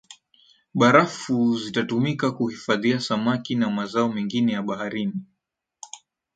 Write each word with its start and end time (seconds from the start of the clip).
Barafu 0.73 1.55
zitatumika 1.57 2.31
kuhifadhia 2.31 2.99
samaki 2.99 3.55
na 3.55 3.69
mazao 3.69 4.09
mengine 4.09 4.51
ya 4.53 4.61
baharini 4.61 5.21